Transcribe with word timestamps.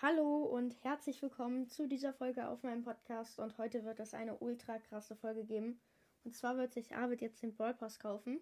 Hallo 0.00 0.44
und 0.44 0.76
herzlich 0.84 1.20
willkommen 1.22 1.66
zu 1.66 1.88
dieser 1.88 2.12
Folge 2.12 2.46
auf 2.46 2.62
meinem 2.62 2.84
Podcast. 2.84 3.40
Und 3.40 3.58
heute 3.58 3.84
wird 3.84 3.98
es 3.98 4.14
eine 4.14 4.36
ultra 4.36 4.78
krasse 4.78 5.16
Folge 5.16 5.44
geben. 5.44 5.80
Und 6.22 6.36
zwar 6.36 6.56
wird 6.56 6.72
sich 6.72 6.94
Arvid 6.94 7.20
jetzt 7.20 7.42
den 7.42 7.52
Brawl 7.52 7.74
Pass 7.74 7.98
kaufen. 7.98 8.40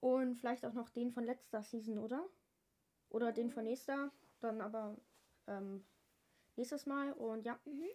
Und 0.00 0.36
vielleicht 0.36 0.64
auch 0.64 0.72
noch 0.72 0.88
den 0.88 1.12
von 1.12 1.24
letzter 1.24 1.62
Season, 1.62 1.98
oder? 1.98 2.26
Oder 3.10 3.32
den 3.32 3.50
von 3.50 3.64
nächster. 3.64 4.10
Dann 4.40 4.62
aber 4.62 4.96
ähm, 5.46 5.84
nächstes 6.56 6.86
Mal. 6.86 7.12
Und 7.12 7.44
ja. 7.44 7.58
Mhm. 7.66 7.88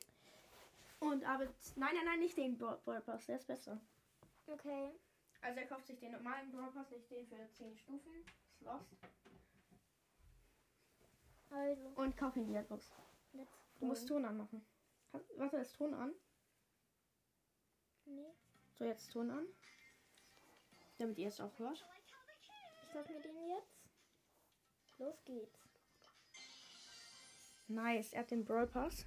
Und 0.99 1.25
Arvid. 1.27 1.49
Nein, 1.77 1.95
nein, 1.95 2.05
nein, 2.05 2.19
nicht 2.19 2.37
den 2.37 2.59
Brawl 2.59 2.77
Brawl 2.85 3.01
Pass. 3.01 3.25
Der 3.25 3.37
ist 3.37 3.47
besser. 3.47 3.81
Okay. 4.45 4.91
Also 5.41 5.59
er 5.59 5.65
kauft 5.65 5.87
sich 5.87 5.97
den 5.97 6.11
normalen 6.11 6.51
Brawl 6.51 6.69
Pass, 6.69 6.91
nicht 6.91 7.09
den 7.09 7.25
für 7.25 7.51
10 7.53 7.75
Stufen. 7.75 8.13
Ist 8.51 8.61
lost. 8.61 8.95
Also, 11.49 11.87
Und 11.95 12.37
ihn 12.37 12.53
jetzt 12.53 12.69
los. 12.69 12.91
Du 13.79 13.85
musst. 13.85 14.07
Ton 14.07 14.25
anmachen. 14.25 14.65
Warte, 15.37 15.57
ist 15.57 15.75
Ton 15.75 15.93
an? 15.93 16.13
Nee. 18.05 18.33
So, 18.73 18.85
jetzt 18.85 19.11
Ton 19.11 19.31
an. 19.31 19.45
Damit 20.97 21.17
ihr 21.17 21.27
es 21.27 21.39
auch 21.39 21.57
hört. 21.59 21.85
Ich 22.83 22.91
kauf 22.91 23.07
mir 23.07 23.19
den 23.21 23.49
jetzt. 23.49 23.77
Los 24.97 25.23
geht's. 25.25 25.59
Nice, 27.67 28.13
er 28.13 28.21
hat 28.21 28.31
den 28.31 28.45
Brawl 28.45 28.65
Pass. 28.65 29.05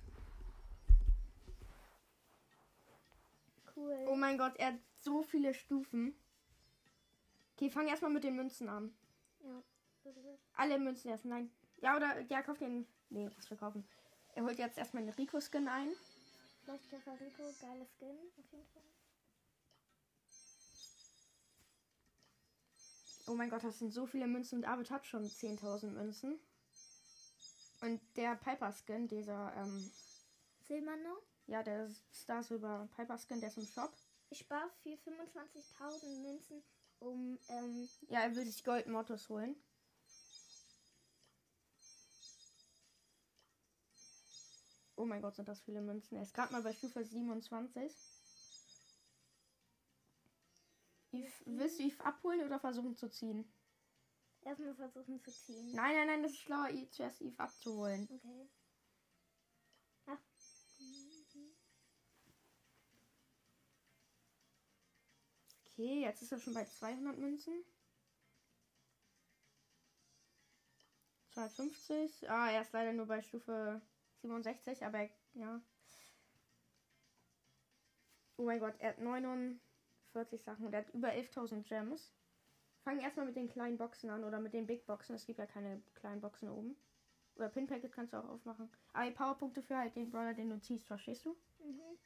Cool. 3.75 4.07
Oh 4.09 4.15
mein 4.15 4.37
Gott, 4.37 4.57
er 4.59 4.69
hat 4.69 4.81
so 4.99 5.23
viele 5.23 5.55
Stufen. 5.55 6.15
Okay, 7.57 7.71
fang 7.71 7.89
erstmal 7.89 8.13
mit 8.13 8.25
den 8.25 8.37
Münzen 8.37 8.69
an. 8.69 8.95
Ja. 9.43 9.63
Alle 10.55 10.79
Münzen 10.79 11.11
erst, 11.11 11.25
nein. 11.25 11.51
Ja, 11.81 11.97
oder 11.97 12.21
ja, 12.29 12.43
kauf 12.43 12.59
den. 12.59 12.87
Nee, 13.09 13.31
was 13.37 13.47
verkaufen. 13.47 13.87
Er 14.35 14.45
holt 14.45 14.59
jetzt 14.59 14.79
erstmal 14.79 15.05
den 15.05 15.13
Rico-Skin 15.15 15.67
ein. 15.69 15.89
Leuchtkäfer 16.67 17.19
Rico, 17.21 17.43
geiler 17.61 17.87
Skin, 17.99 18.17
auf 18.39 18.53
jeden 18.53 18.67
Fall. 18.69 18.83
Oh 23.27 23.35
mein 23.35 23.51
Gott, 23.51 23.65
das 23.65 23.79
sind 23.79 23.93
so 23.93 24.07
viele 24.07 24.27
Münzen 24.27 24.57
und 24.57 24.63
David 24.63 24.91
hat 24.91 25.07
schon 25.07 25.25
10.000 25.25 25.91
Münzen. 25.91 26.39
Und 27.81 28.01
der 28.17 28.37
Piper-Skin, 28.37 29.09
dieser, 29.09 29.53
ähm, 29.57 29.91
Silberno. 30.67 31.17
ja, 31.47 31.63
der 31.63 31.89
Star 32.13 32.43
Silver 32.43 32.89
Piper-Skin, 32.97 33.41
der 33.41 33.49
ist 33.49 33.59
im 33.59 33.67
Shop. 33.67 33.93
Ich 34.31 34.39
spare 34.41 34.71
für 34.83 34.91
25.000 34.91 36.23
Münzen, 36.23 36.63
um, 37.01 37.39
ähm, 37.49 37.89
Ja, 38.09 38.21
er 38.21 38.37
will 38.37 38.47
sich 38.47 38.63
Gold 38.63 38.87
Mottos 38.87 39.29
holen. 39.29 39.57
Oh 45.01 45.07
mein 45.07 45.23
Gott, 45.23 45.35
sind 45.35 45.49
das 45.49 45.63
viele 45.63 45.81
Münzen. 45.81 46.17
Er 46.17 46.25
ist 46.25 46.35
gerade 46.35 46.53
mal 46.53 46.63
bei 46.63 46.75
Stufe 46.75 47.03
27. 47.03 47.91
Eve, 51.13 51.33
willst 51.47 51.79
du 51.79 51.85
Eve 51.85 52.05
abholen 52.05 52.45
oder 52.45 52.61
versuchen 52.61 52.95
zu 52.95 53.09
ziehen? 53.09 53.51
erstmal 54.43 54.75
versuchen 54.75 55.19
zu 55.23 55.31
ziehen. 55.31 55.73
Nein, 55.75 55.97
nein, 55.97 56.07
nein, 56.07 56.23
das 56.23 56.33
ist 56.33 56.41
schlauer, 56.41 56.69
zuerst 56.91 57.23
Eve 57.23 57.41
abzuholen. 57.41 58.11
Okay. 58.11 58.51
Ah. 60.07 60.19
Okay, 65.65 66.03
jetzt 66.03 66.21
ist 66.21 66.33
er 66.33 66.41
schon 66.41 66.53
bei 66.53 66.67
200 66.67 67.17
Münzen. 67.17 67.65
250. 71.31 72.29
Ah, 72.29 72.51
er 72.51 72.61
ist 72.61 72.73
leider 72.75 72.93
nur 72.93 73.07
bei 73.07 73.23
Stufe 73.23 73.81
67, 74.23 74.85
aber 74.85 75.01
er- 75.01 75.11
ja. 75.35 75.61
Oh 78.37 78.45
mein 78.45 78.61
Gott, 78.61 78.75
er 78.79 78.91
hat 78.91 78.99
49 78.99 80.43
Sachen 80.43 80.67
und 80.67 80.73
er 80.73 80.81
hat 80.81 80.95
über 80.95 81.13
11.000 81.13 81.65
Gems. 81.69 82.13
Fangen 82.85 83.01
erstmal 83.01 83.27
mit 83.27 83.37
den 83.37 83.49
kleinen 83.51 83.77
Boxen 83.77 84.09
an 84.09 84.25
oder 84.25 84.41
mit 84.41 84.55
den 84.55 84.67
Big 84.67 84.87
Boxen. 84.87 85.15
Es 85.15 85.27
gibt 85.27 85.39
ja 85.39 85.47
keine 85.47 85.83
kleinen 85.95 86.21
Boxen 86.21 86.49
oben. 86.49 86.77
Oder 87.37 87.49
Pin 87.49 87.67
Packet 87.67 87.93
kannst 87.93 88.13
du 88.13 88.19
auch 88.19 88.29
aufmachen. 88.29 88.71
Aber 88.93 89.05
die 89.05 89.13
Powerpunkte 89.13 89.63
für 89.63 89.77
halt 89.77 89.95
den 89.95 90.11
Brawler, 90.11 90.35
den 90.35 90.51
du 90.51 90.61
ziehst, 90.61 90.87
verstehst 90.87 91.25
du? 91.27 91.37
Mhm. 91.59 91.99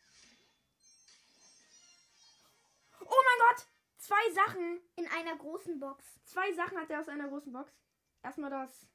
Oh 3.00 3.22
mein 3.24 3.48
Gott! 3.48 3.66
Zwei 3.98 4.32
Sachen! 4.32 4.80
In 4.96 5.06
einer 5.08 5.36
großen 5.36 5.78
Box. 5.78 6.04
Zwei 6.24 6.52
Sachen 6.54 6.78
hat 6.78 6.90
er 6.90 7.00
aus 7.00 7.08
einer 7.08 7.28
großen 7.28 7.52
Box. 7.52 7.72
Erstmal 8.22 8.50
das. 8.50 8.86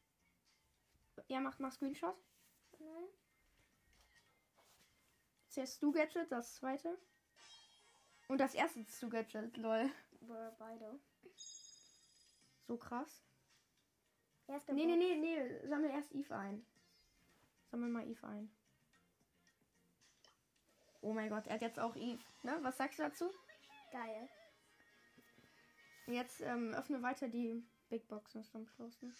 Ja, 1.27 1.39
macht 1.39 1.59
mal 1.59 1.71
Screenshot. 1.71 2.15
Nein. 2.79 3.07
Zuerst 5.49 5.77
Stu 5.77 5.91
Gadget, 5.91 6.31
das 6.31 6.55
zweite. 6.55 6.97
Und 8.27 8.39
das 8.39 8.53
erste 8.53 8.83
Stu 8.85 9.09
Gadget, 9.09 9.57
lol. 9.57 9.89
Beide. 10.57 10.99
So 12.67 12.77
krass. 12.77 13.23
Erste 14.47 14.73
Nee, 14.73 14.85
nee, 14.85 14.95
nee, 14.95 15.15
nee. 15.15 15.67
Sammel 15.67 15.89
erst 15.89 16.11
Eve 16.11 16.35
ein. 16.35 16.65
Sammel 17.71 17.89
mal 17.89 18.07
Eve 18.07 18.27
ein. 18.27 18.51
Oh 21.01 21.13
mein 21.13 21.29
Gott, 21.29 21.47
er 21.47 21.55
hat 21.55 21.61
jetzt 21.61 21.79
auch 21.79 21.95
Eve. 21.95 22.21
Ne? 22.43 22.57
Was 22.61 22.77
sagst 22.77 22.99
du 22.99 23.03
dazu? 23.03 23.31
Geil. 23.91 24.29
Jetzt 26.07 26.41
ähm, 26.41 26.73
öffne 26.73 27.01
weiter 27.01 27.27
die 27.27 27.63
Big 27.89 28.07
Boxen 28.07 28.43
zum 28.43 28.67
Schluss. 28.67 29.01
Ne? 29.01 29.13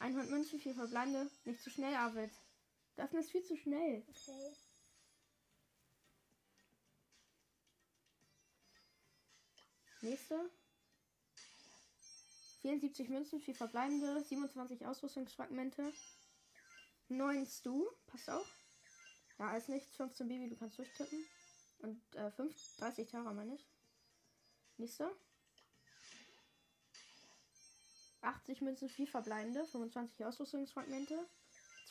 100 0.00 0.30
Münzen, 0.30 0.58
4 0.58 0.74
verbleibende. 0.74 1.30
Nicht 1.44 1.60
zu 1.60 1.70
schnell, 1.70 1.94
Arvid. 1.94 2.30
Du 2.96 3.02
öffnest 3.02 3.30
viel 3.30 3.42
zu 3.42 3.56
schnell. 3.56 4.04
Okay. 4.08 4.56
Nächste. 10.02 10.50
74 12.62 13.08
Münzen, 13.08 13.40
4 13.40 13.54
verbleibende, 13.54 14.22
27 14.22 14.86
Ausrüstungsfragmente, 14.86 15.92
9 17.08 17.46
Stu, 17.46 17.84
passt 18.06 18.30
auch. 18.30 18.46
Ja, 19.38 19.48
alles 19.48 19.68
nichts, 19.68 19.96
15 19.96 20.28
Baby, 20.28 20.48
du 20.48 20.56
kannst 20.56 20.78
durchtippen. 20.78 21.24
Und 21.78 22.00
äh, 22.14 22.30
5, 22.30 22.76
30 22.78 23.08
Tara 23.08 23.32
meine 23.32 23.56
ich. 23.56 23.66
Nächste. 24.76 25.10
80 28.20 28.60
Münzen, 28.60 28.88
4 28.88 29.08
verbleibende, 29.08 29.66
25 29.66 30.24
Ausrüstungsfragmente. 30.24 31.28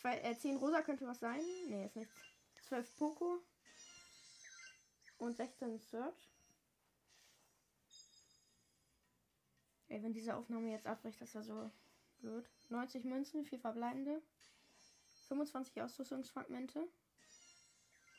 Zwei, 0.01 0.17
äh, 0.17 0.35
10 0.35 0.57
Rosa 0.57 0.81
könnte 0.81 1.05
was 1.05 1.19
sein. 1.19 1.41
Nee, 1.67 1.85
ist 1.85 1.95
nichts. 1.95 2.15
12 2.67 2.95
Poco. 2.97 3.39
Und 5.19 5.37
16 5.37 5.77
Search. 5.77 6.31
Ey, 9.89 10.01
wenn 10.01 10.13
diese 10.13 10.35
Aufnahme 10.35 10.71
jetzt 10.71 10.87
abbricht, 10.87 11.21
das 11.21 11.35
wäre 11.35 11.43
so 11.43 11.71
blöd. 12.17 12.49
90 12.69 13.03
Münzen, 13.03 13.45
4 13.45 13.59
verbleibende. 13.59 14.23
25 15.27 15.79
Ausrüstungsfragmente. 15.83 16.87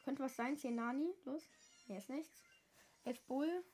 Könnte 0.04 0.22
was 0.22 0.36
sein, 0.36 0.56
10 0.56 0.76
Nani. 0.76 1.12
Los. 1.24 1.48
Nee, 1.88 1.98
ist 1.98 2.10
nichts. 2.10 2.44
11 3.02 3.20
Bull. 3.26 3.64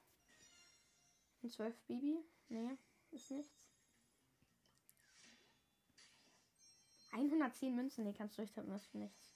Und 1.42 1.52
12 1.52 1.78
Bibi. 1.82 2.24
Nee, 2.48 2.78
ist 3.10 3.30
nichts. 3.30 3.67
110 7.10 7.74
Münzen, 7.74 8.04
nee, 8.04 8.12
kannst 8.12 8.36
du 8.36 8.42
durchtippen, 8.42 8.72
ist 8.74 8.94
nichts. 8.94 9.34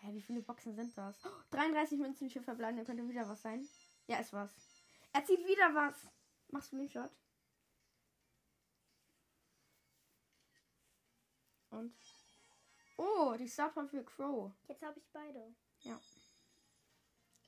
Hä, 0.00 0.14
wie 0.14 0.22
viele 0.22 0.42
Boxen 0.42 0.74
sind 0.74 0.96
das? 0.96 1.24
Oh, 1.24 1.42
33 1.50 1.98
Münzen 1.98 2.30
für 2.30 2.42
verbleibende 2.42 2.84
könnte 2.84 3.08
wieder 3.08 3.28
was 3.28 3.42
sein. 3.42 3.68
Ja, 4.06 4.18
ist 4.18 4.32
was. 4.32 4.50
Er 5.12 5.24
zieht 5.24 5.44
wieder 5.46 5.74
was. 5.74 5.96
Machst 6.50 6.72
du 6.72 6.76
einen 6.76 6.88
Shot? 6.88 7.10
Und. 11.70 11.94
Oh, 12.96 13.36
die 13.38 13.48
Star 13.48 13.70
Power 13.70 13.86
für 13.86 14.04
Crow. 14.04 14.52
Jetzt 14.66 14.82
habe 14.82 14.98
ich 14.98 15.08
beide. 15.12 15.54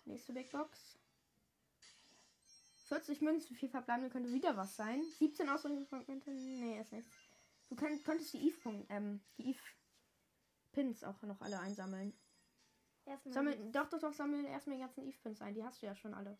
Nächste 0.04 0.32
Big 0.32 0.50
Box. 0.50 0.98
40 2.90 3.20
Münzen, 3.20 3.54
viel 3.54 3.68
verbleibende 3.68 4.10
könnte 4.10 4.32
wieder 4.32 4.56
was 4.56 4.74
sein. 4.74 5.00
17 5.20 5.48
Ausrüstungsfragmente? 5.48 6.28
Nee, 6.32 6.80
ist 6.80 6.92
nichts. 6.92 7.16
Du 7.68 7.76
könnt, 7.76 8.04
könntest 8.04 8.34
die 8.34 8.48
Eve, 8.48 8.84
ähm, 8.88 9.20
die 9.38 9.50
Eve 9.50 9.60
Pins 10.72 11.04
auch 11.04 11.22
noch 11.22 11.40
alle 11.40 11.60
einsammeln. 11.60 12.12
Erstmal. 13.04 13.32
Sammel, 13.32 13.70
doch, 13.70 13.88
doch, 13.88 14.00
doch, 14.00 14.12
sammel 14.12 14.44
erstmal 14.44 14.76
die 14.76 14.82
ganzen 14.82 15.04
Eve-Pins 15.04 15.40
ein. 15.40 15.54
Die 15.54 15.64
hast 15.64 15.80
du 15.82 15.86
ja 15.86 15.94
schon 15.94 16.14
alle. 16.14 16.36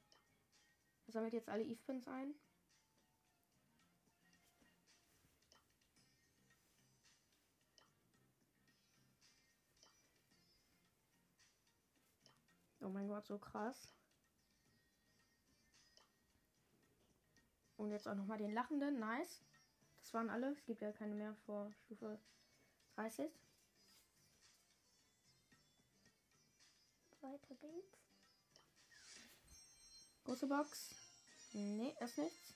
Sammelt 1.06 1.32
jetzt 1.32 1.48
alle 1.48 1.64
Eve-Pins 1.64 2.08
ein. 2.08 2.34
Oh 12.80 12.88
mein 12.88 13.08
Gott, 13.08 13.26
so 13.26 13.38
krass. 13.38 13.99
Und 17.80 17.92
jetzt 17.92 18.06
auch 18.06 18.14
nochmal 18.14 18.36
den 18.36 18.52
lachenden. 18.52 19.00
Nice. 19.00 19.40
Das 20.02 20.12
waren 20.12 20.28
alle. 20.28 20.52
Es 20.52 20.62
gibt 20.66 20.82
ja 20.82 20.92
keine 20.92 21.14
mehr 21.14 21.34
vor 21.46 21.72
Stufe 21.86 22.20
30. 22.96 23.32
Weiter 27.22 27.54
geht's. 27.54 27.98
Große 30.24 30.46
Box. 30.46 30.94
Nee, 31.54 31.96
ist 32.00 32.18
nichts. 32.18 32.54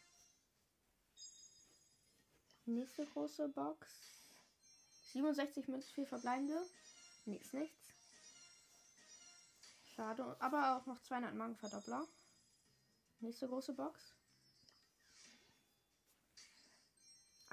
Nächste 2.66 3.06
große 3.06 3.48
Box. 3.48 3.88
67 5.14 5.68
Münzen, 5.68 5.94
4 5.94 6.06
verbleibende. 6.06 6.66
Ist 7.24 7.54
nichts. 7.54 7.88
Schade. 9.86 10.36
Aber 10.38 10.76
auch 10.76 10.84
noch 10.84 11.00
200 11.02 11.34
Magenverdoppler. 11.34 12.06
Nächste 13.20 13.48
große 13.48 13.72
Box. 13.72 14.14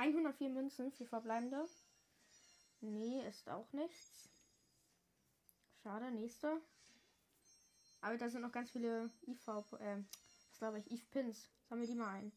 104 0.01 0.50
Münzen, 0.50 0.92
4 0.92 1.06
verbleibende. 1.06 1.69
Nee, 2.80 3.24
ist 3.27 3.48
auch 3.48 3.71
nichts. 3.71 4.31
Schade, 5.83 6.09
nächste. 6.09 6.59
Aber 8.01 8.18
da 8.18 8.27
sind 8.27 8.42
noch 8.42 8.51
ganz 8.51 8.71
viele 8.71 9.12
IV, 9.27 9.48
äh, 9.80 10.03
was 10.50 10.57
glaube 10.57 10.80
ich, 10.80 10.89
Eve 10.89 11.06
Pins. 11.12 11.51
Sammeln 11.69 11.88
wir 11.88 11.94
die 11.94 12.00
mal 12.00 12.15
ein. 12.15 12.31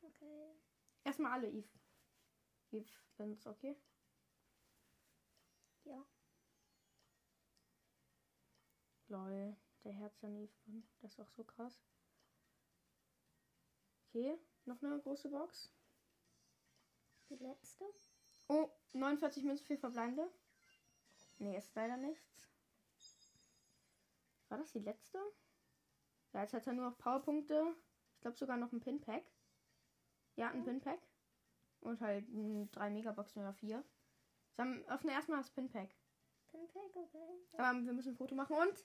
Okay. 0.00 0.54
Erstmal 1.02 1.32
alle 1.32 1.50
Eve. 1.50 1.68
Eve 2.70 2.88
Pins, 3.16 3.44
okay? 3.44 3.76
Ja. 5.82 6.06
Lol, 9.08 9.56
der 9.82 9.92
Herz 9.92 10.22
an 10.22 10.36
Eve 10.36 10.54
Pin. 10.62 10.88
Das 11.00 11.10
ist 11.10 11.20
auch 11.20 11.30
so 11.30 11.42
krass. 11.42 11.82
Okay, 14.06 14.38
noch 14.66 14.80
eine 14.80 15.00
große 15.00 15.30
Box. 15.30 15.72
Die 17.30 17.36
letzte. 17.36 17.84
Oh, 18.48 18.70
49 18.94 19.44
Münzen 19.44 19.66
für 19.66 19.76
Verbleibende. 19.76 20.30
Nee, 21.38 21.56
ist 21.56 21.74
leider 21.74 21.96
nichts. 21.96 22.48
War 24.48 24.58
das 24.58 24.72
die 24.72 24.78
letzte? 24.78 25.18
Ja, 26.32 26.42
jetzt 26.42 26.54
hat 26.54 26.66
er 26.66 26.72
nur 26.72 26.90
noch 26.90 26.98
Powerpunkte. 26.98 27.74
Ich 28.14 28.20
glaube 28.20 28.36
sogar 28.36 28.56
noch 28.56 28.72
ein 28.72 28.80
Pinpack. 28.80 29.24
Ja, 30.36 30.50
ein 30.50 30.64
Pinpack. 30.64 31.00
Und 31.80 32.00
halt 32.00 32.26
drei 32.72 32.90
Megaboxen 32.90 33.42
oder 33.42 33.52
vier. 33.52 33.84
Dann 34.56 34.84
öffne 34.86 35.12
erstmal 35.12 35.38
das 35.38 35.50
Pinpack. 35.50 35.90
Pinpack, 36.50 36.96
okay. 36.96 37.28
Aber 37.58 37.78
wir 37.84 37.92
müssen 37.92 38.14
ein 38.14 38.16
Foto 38.16 38.34
machen 38.34 38.56
und. 38.56 38.84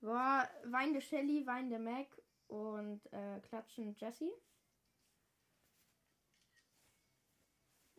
Boah, 0.00 0.48
weinende 0.64 1.00
Shelly, 1.00 1.46
weinende 1.46 1.78
Mac 1.78 2.08
und 2.48 3.00
äh, 3.12 3.40
klatschen 3.40 3.96
Jesse. 3.96 4.30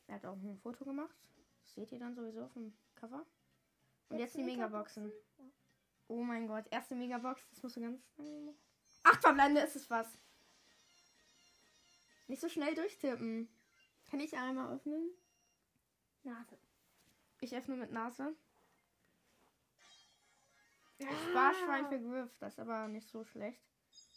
Er 0.07 0.15
hat 0.15 0.25
auch 0.25 0.35
ein 0.35 0.59
Foto 0.59 0.85
gemacht. 0.85 1.15
Das 1.61 1.73
seht 1.73 1.91
ihr 1.91 1.99
dann 1.99 2.15
sowieso 2.15 2.43
auf 2.43 2.53
dem 2.53 2.77
Cover. 2.95 3.25
Und 4.09 4.19
jetzt, 4.19 4.35
Jetzt 4.35 4.37
die 4.37 4.43
Megaboxen. 4.43 5.11
Ja. 5.37 5.45
Oh 6.07 6.21
mein 6.21 6.47
Gott, 6.47 6.65
erste 6.69 6.95
Megabox. 6.95 7.47
Das 7.49 7.63
musst 7.63 7.77
du 7.77 7.81
ganz. 7.81 7.99
Acht 9.03 9.21
verbleibende 9.21 9.61
ist 9.61 9.75
es 9.75 9.89
was. 9.89 10.07
Nicht 12.27 12.41
so 12.41 12.49
schnell 12.49 12.75
durchtippen. 12.75 13.49
Kann 14.09 14.19
ich 14.19 14.35
einmal 14.35 14.75
öffnen? 14.75 15.09
Nase. 16.23 16.57
Ich 17.39 17.55
öffne 17.55 17.75
mit 17.75 17.91
Nase. 17.91 18.35
Sparschwein 21.29 21.87
für 21.87 21.99
Griff, 21.99 22.37
das 22.39 22.53
ist 22.53 22.59
aber 22.59 22.87
nicht 22.87 23.09
so 23.09 23.23
schlecht. 23.25 23.61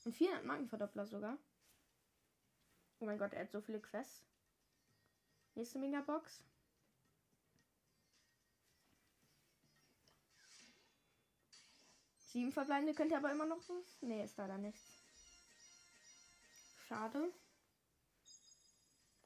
Und 0.04 0.14
400 0.14 0.44
Markenverdoppler 0.44 1.06
sogar. 1.06 1.36
Oh 3.00 3.04
mein 3.04 3.18
Gott, 3.18 3.32
er 3.32 3.42
hat 3.42 3.50
so 3.50 3.60
viele 3.60 3.80
Quests. 3.80 4.24
Nächste 5.58 5.80
Megabox. 5.80 6.40
Sieben 12.28 12.52
verbleibende 12.52 12.94
könnte 12.94 13.16
aber 13.16 13.32
immer 13.32 13.44
noch 13.44 13.68
was. 13.68 14.00
Nee, 14.00 14.22
ist 14.22 14.36
leider 14.36 14.56
nichts. 14.56 15.02
Schade. 16.86 17.32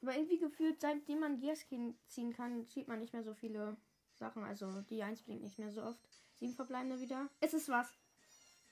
Aber 0.01 0.15
irgendwie 0.15 0.39
gefühlt, 0.39 0.81
seitdem 0.81 1.19
man 1.19 1.39
Gearskin 1.39 1.95
ziehen 2.07 2.33
kann, 2.33 2.65
zieht 2.65 2.87
man 2.87 2.97
nicht 2.97 3.13
mehr 3.13 3.23
so 3.23 3.35
viele 3.35 3.77
Sachen. 4.15 4.43
Also 4.43 4.81
die 4.89 5.03
1 5.03 5.21
blinkt 5.21 5.43
nicht 5.43 5.59
mehr 5.59 5.71
so 5.71 5.83
oft. 5.83 6.01
Sieben 6.39 6.55
verbleibende 6.55 6.99
wieder. 6.99 7.29
Es 7.41 7.53
ist 7.53 7.69
was. 7.69 7.93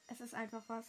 Es 0.08 0.20
ist 0.20 0.34
einfach 0.34 0.68
was. 0.68 0.88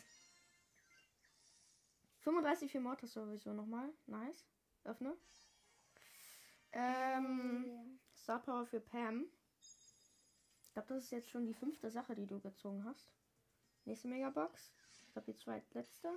35 2.20 2.72
für 2.72 2.80
Mortis 2.80 3.12
sowieso 3.12 3.52
nochmal. 3.52 3.92
Nice. 4.06 4.46
Öffne. 4.84 5.14
Ähm. 6.72 7.98
Star 8.14 8.40
Power 8.40 8.64
für 8.66 8.80
Pam. 8.80 9.26
Ich 10.62 10.72
glaube, 10.72 10.88
das 10.88 11.04
ist 11.04 11.10
jetzt 11.10 11.28
schon 11.28 11.44
die 11.44 11.54
fünfte 11.54 11.90
Sache, 11.90 12.14
die 12.14 12.26
du 12.26 12.40
gezogen 12.40 12.84
hast. 12.84 13.12
Nächste 13.84 14.08
Megabox. 14.08 14.72
Ich 15.06 15.12
glaube, 15.12 15.32
die 15.32 15.36
zweitletzte. 15.36 16.08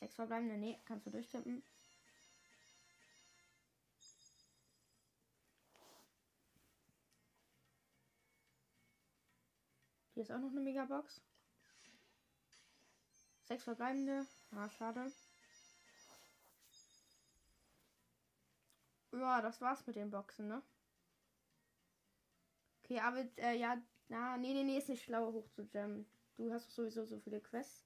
Sechs 0.00 0.16
verbleibende. 0.16 0.56
Nee, 0.56 0.78
kannst 0.84 1.06
du 1.06 1.10
durchtippen. 1.10 1.62
Hier 10.14 10.22
ist 10.24 10.32
auch 10.32 10.40
noch 10.40 10.50
eine 10.50 10.60
Megabox. 10.60 11.20
Sechs 13.44 13.62
verbleibende. 13.62 14.26
Ah, 14.50 14.68
schade. 14.68 15.12
Ja, 19.18 19.42
das 19.42 19.60
war's 19.60 19.86
mit 19.86 19.96
den 19.96 20.10
Boxen, 20.10 20.46
ne? 20.48 20.62
Okay, 22.84 23.00
aber 23.00 23.24
äh, 23.36 23.58
ja, 23.58 23.76
na, 24.08 24.36
nee, 24.36 24.54
nee, 24.54 24.62
nee, 24.62 24.78
ist 24.78 24.88
nicht 24.88 25.02
schlau 25.02 25.32
hoch 25.32 25.48
zu 25.50 25.62
jammen. 25.62 26.06
Du 26.36 26.52
hast 26.52 26.68
doch 26.68 26.72
sowieso 26.72 27.04
so 27.04 27.18
viele 27.18 27.40
Quests. 27.40 27.84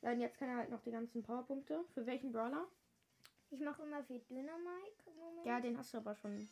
Ja, 0.00 0.10
und 0.12 0.20
jetzt 0.20 0.38
kann 0.38 0.48
er 0.48 0.56
halt 0.56 0.70
noch 0.70 0.80
die 0.80 0.90
ganzen 0.90 1.22
Powerpunkte. 1.22 1.84
Für 1.94 2.06
welchen 2.06 2.32
Brawler? 2.32 2.66
Ich 3.50 3.60
mache 3.60 3.82
immer 3.82 4.02
viel 4.02 4.20
Dynamike 4.20 5.10
Moment. 5.16 5.46
Ja, 5.46 5.60
den 5.60 5.76
hast 5.76 5.92
du 5.92 5.98
aber 5.98 6.14
schon. 6.14 6.48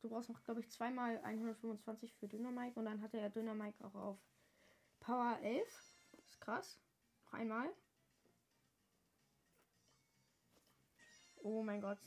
Du 0.00 0.08
brauchst 0.08 0.30
noch, 0.30 0.42
glaube 0.44 0.60
ich, 0.60 0.70
zweimal 0.70 1.18
125 1.18 2.14
für 2.14 2.28
Dynamike 2.28 2.78
und 2.78 2.86
dann 2.86 3.02
hat 3.02 3.12
er 3.12 3.22
ja 3.22 3.28
Dynamike 3.28 3.84
auch 3.84 3.94
auf 3.94 4.18
Power 5.00 5.38
11. 5.42 5.66
Das 6.12 6.24
ist 6.24 6.40
krass. 6.40 6.80
Noch 7.26 7.34
einmal. 7.34 7.68
Oh 11.42 11.62
mein 11.62 11.80
Gott. 11.80 11.98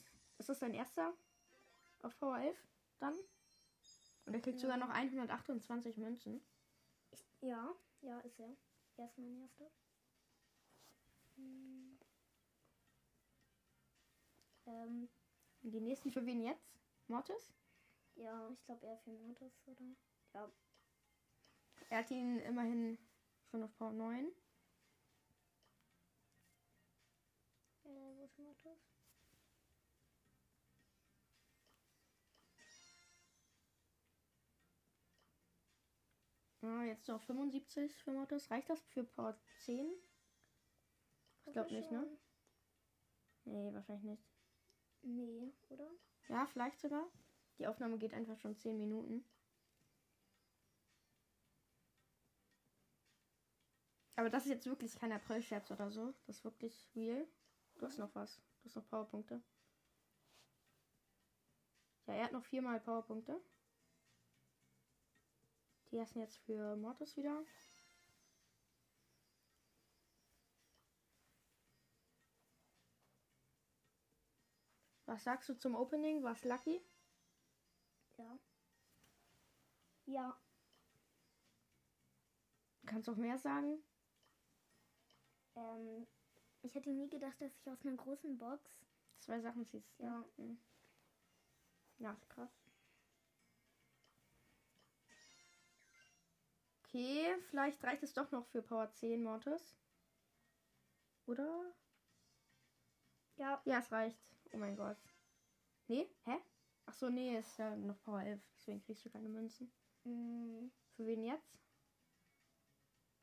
Ist 0.44 0.50
das 0.50 0.60
dein 0.60 0.74
erster 0.74 1.14
auf 2.02 2.20
Power 2.20 2.38
11 2.38 2.58
dann? 3.00 3.14
Und 4.26 4.34
er 4.34 4.42
kriegt 4.42 4.60
sogar 4.60 4.76
noch 4.76 4.90
128 4.90 5.96
Münzen. 5.96 6.42
Ich, 7.12 7.26
ja, 7.40 7.74
ja, 8.02 8.20
ist 8.20 8.38
er. 8.42 8.58
Er 8.98 9.06
ist 9.06 9.18
mein 9.18 9.40
erster. 9.40 9.72
Hm. 11.38 11.98
Ähm, 14.66 15.10
Und 15.64 15.72
die 15.72 15.80
nächsten 15.80 16.12
für 16.12 16.26
wen 16.26 16.42
jetzt? 16.42 16.78
Mortis? 17.08 17.54
ja, 18.16 18.50
ich 18.52 18.64
glaube 18.66 18.86
eher 18.86 18.98
für 18.98 19.12
Mortis, 19.12 19.54
oder? 19.68 19.96
Ja, 20.34 20.52
Er 21.90 22.00
hat 22.00 22.12
ihn 22.12 22.40
immerhin 22.40 22.98
schon 23.50 23.64
auf 23.64 23.74
Power 23.78 23.94
9. 23.94 24.28
äh, 27.86 28.16
wo 28.18 28.24
ist 28.26 28.38
Mortis? 28.40 28.93
Ja, 36.64 36.82
jetzt 36.86 37.10
noch 37.10 37.22
75 37.22 37.94
für 37.94 38.12
Mortis. 38.12 38.50
Reicht 38.50 38.70
das 38.70 38.82
für 38.94 39.04
Power 39.04 39.38
10? 39.66 39.86
Ich 41.46 41.52
glaube 41.52 41.74
nicht, 41.74 41.92
ne? 41.92 42.08
Nee, 43.44 43.74
wahrscheinlich 43.74 44.06
nicht. 44.06 44.24
Nee, 45.02 45.52
oder? 45.68 45.92
Ja, 46.30 46.46
vielleicht 46.46 46.80
sogar. 46.80 47.06
Die 47.60 47.68
Aufnahme 47.68 47.98
geht 47.98 48.14
einfach 48.14 48.38
schon 48.38 48.56
10 48.56 48.78
Minuten. 48.78 49.26
Aber 54.16 54.30
das 54.30 54.44
ist 54.44 54.52
jetzt 54.52 54.66
wirklich 54.66 54.96
kein 54.96 55.12
April-Scherz 55.12 55.70
oder 55.70 55.92
so. 55.92 56.14
Das 56.28 56.38
ist 56.38 56.46
wirklich 56.46 56.90
real. 56.96 57.28
Du 57.76 57.86
hast 57.86 58.00
noch 58.00 58.16
was. 58.16 58.38
Du 58.38 58.70
hast 58.70 58.78
noch 58.78 58.88
Powerpunkte. 58.88 59.44
Ja, 62.08 62.14
er 62.14 62.24
hat 62.24 62.32
noch 62.32 62.46
viermal 62.46 62.80
Powerpunkte. 62.80 63.42
Die 65.94 66.00
ersten 66.00 66.22
jetzt 66.22 66.40
für 66.40 66.76
Mortis 66.76 67.16
wieder. 67.18 67.44
Was 75.06 75.24
sagst 75.24 75.48
du 75.50 75.54
zum 75.54 75.76
Opening? 75.76 76.24
Was 76.24 76.44
lucky? 76.44 76.82
Ja. 78.18 78.38
Ja, 80.06 80.36
Kannst 82.86 83.10
auch 83.10 83.16
mehr 83.18 83.38
sagen? 83.38 83.80
ähm, 85.56 86.08
ich 86.64 86.76
hätte 86.76 86.90
nie 86.92 87.10
gedacht, 87.10 87.40
dass 87.42 87.52
ich 87.58 87.70
aus 87.70 87.86
einer 87.86 87.96
großen 87.98 88.38
Box 88.38 88.70
Zwei 89.20 89.40
Sachen 89.40 89.66
ziehst 89.66 89.88
du. 90.00 90.04
Ja. 90.04 90.26
Mhm. 90.38 90.58
Ja, 92.00 92.12
ist 92.14 92.30
krass. 92.30 92.63
Okay, 96.94 97.36
vielleicht 97.50 97.84
reicht 97.84 98.04
es 98.04 98.14
doch 98.14 98.30
noch 98.30 98.46
für 98.46 98.62
Power 98.62 98.92
10 98.94 99.24
Mortis. 99.24 99.76
Oder? 101.26 101.74
Ja. 103.36 103.60
Ja, 103.66 103.80
es 103.80 103.92
reicht. 103.92 104.20
Oh 104.54 104.58
mein 104.58 104.76
Gott. 104.76 104.98
Nee? 105.88 106.08
Hä? 106.26 106.38
Ach 106.86 106.94
so, 106.94 107.10
nee, 107.10 107.36
ist 107.40 107.58
ja 107.58 107.76
noch 107.76 108.00
Power 108.04 108.22
11. 108.22 108.48
Deswegen 108.56 108.80
kriegst 108.84 109.04
du 109.06 109.10
keine 109.10 109.28
Münzen. 109.28 109.72
Mm, 110.04 110.68
Für 110.96 111.08
wen 111.08 111.24
jetzt? 111.24 111.58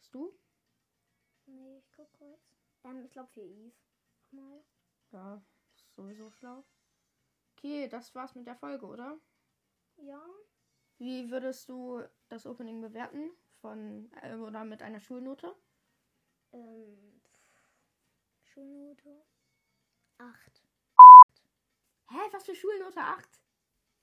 Bist 0.01 0.13
du? 0.15 0.33
nee, 1.47 1.79
ich 1.79 1.93
guck 1.93 2.13
kurz. 2.15 2.41
Ähm, 2.83 3.05
ich 3.05 3.13
glaube 3.13 3.29
für 3.29 3.43
Eve. 3.43 3.71
Mal. 4.33 4.65
Ja, 5.13 5.41
sowieso 5.95 6.29
schlau. 6.33 6.65
Okay, 7.57 7.87
das 7.87 8.13
war's 8.17 8.35
mit 8.35 8.49
der 8.49 8.57
Folge, 8.57 8.87
oder? 8.87 9.21
Ja. 9.99 10.21
Wie 10.99 11.31
würdest 11.31 11.69
du 11.69 12.03
das 12.29 12.47
Opening 12.47 12.81
bewerten? 12.81 13.31
Von 13.61 14.11
äh, 14.23 14.35
oder 14.37 14.65
mit 14.65 14.83
einer 14.83 15.01
Schulnote? 15.01 15.55
Ähm, 16.53 17.21
Schulnote. 18.43 19.25
Acht. 20.19 20.63
Hä, 22.11 22.19
was 22.33 22.45
für 22.45 22.55
Schulnote 22.55 23.01
8? 23.01 23.29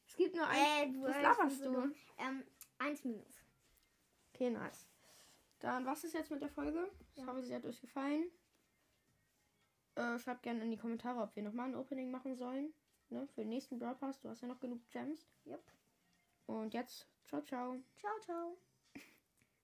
Es 0.07 0.15
gibt 0.15 0.35
nur 0.35 0.47
eins. 0.47 0.59
Äh, 0.61 0.91
du 0.91 1.01
was 1.03 1.21
laberst 1.21 1.65
du? 1.65 1.93
Ähm, 2.17 2.43
eins 2.77 3.03
minus. 3.03 3.43
Okay, 4.33 4.49
nice. 4.49 4.87
Dann 5.59 5.85
war's 5.85 6.03
es 6.03 6.13
jetzt 6.13 6.31
mit 6.31 6.41
der 6.41 6.49
Folge. 6.49 6.91
Ich 7.15 7.17
Ja. 7.17 7.27
hoffe, 7.27 7.43
sie 7.43 7.53
hat 7.55 7.65
euch 7.65 7.81
gefallen. 7.81 8.31
Äh, 9.95 10.19
schreibt 10.19 10.43
gerne 10.43 10.63
in 10.63 10.71
die 10.71 10.77
Kommentare, 10.77 11.19
ob 11.21 11.35
wir 11.35 11.41
nochmal 11.43 11.69
ein 11.69 11.75
Opening 11.75 12.11
machen 12.11 12.35
sollen. 12.35 12.73
Ne? 13.09 13.27
Für 13.29 13.41
den 13.41 13.49
nächsten 13.49 13.79
Brawl 13.79 13.95
Pass. 13.95 14.19
Du 14.19 14.29
hast 14.29 14.41
ja 14.41 14.47
noch 14.47 14.59
genug 14.59 14.87
Gems. 14.91 15.27
Yep. 15.45 15.63
Und 16.45 16.73
jetzt, 16.73 17.07
ciao, 17.25 17.41
ciao. 17.41 17.81
Ciao, 17.97 18.19
ciao. 18.21 18.57